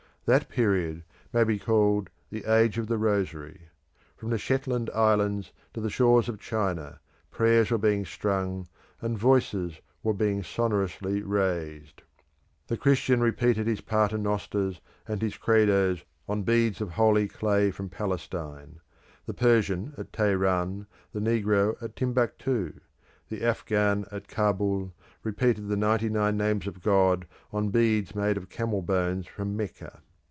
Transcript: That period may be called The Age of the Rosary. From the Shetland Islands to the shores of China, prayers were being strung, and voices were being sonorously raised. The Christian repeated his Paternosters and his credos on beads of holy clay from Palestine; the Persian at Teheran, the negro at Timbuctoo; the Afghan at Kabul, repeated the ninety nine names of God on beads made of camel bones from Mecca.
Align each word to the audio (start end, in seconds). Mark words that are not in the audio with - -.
That 0.25 0.49
period 0.49 1.03
may 1.33 1.43
be 1.43 1.57
called 1.59 2.11
The 2.29 2.45
Age 2.45 2.77
of 2.77 2.85
the 2.87 2.99
Rosary. 2.99 3.69
From 4.15 4.29
the 4.29 4.37
Shetland 4.37 4.89
Islands 4.91 5.51
to 5.73 5.81
the 5.81 5.89
shores 5.89 6.29
of 6.29 6.39
China, 6.39 6.99
prayers 7.31 7.71
were 7.71 7.79
being 7.79 8.05
strung, 8.05 8.67
and 9.01 9.17
voices 9.17 9.81
were 10.03 10.13
being 10.13 10.43
sonorously 10.43 11.23
raised. 11.23 12.03
The 12.67 12.77
Christian 12.77 13.19
repeated 13.19 13.65
his 13.65 13.81
Paternosters 13.81 14.79
and 15.07 15.23
his 15.23 15.37
credos 15.37 16.05
on 16.29 16.43
beads 16.43 16.81
of 16.81 16.91
holy 16.91 17.27
clay 17.27 17.71
from 17.71 17.89
Palestine; 17.89 18.79
the 19.25 19.33
Persian 19.33 19.95
at 19.97 20.13
Teheran, 20.13 20.85
the 21.13 21.19
negro 21.19 21.81
at 21.81 21.95
Timbuctoo; 21.95 22.79
the 23.27 23.43
Afghan 23.43 24.05
at 24.11 24.27
Kabul, 24.27 24.93
repeated 25.23 25.67
the 25.67 25.75
ninety 25.75 26.09
nine 26.09 26.37
names 26.37 26.67
of 26.67 26.83
God 26.83 27.25
on 27.51 27.69
beads 27.69 28.13
made 28.13 28.37
of 28.37 28.49
camel 28.49 28.83
bones 28.83 29.25
from 29.25 29.57
Mecca. 29.57 29.99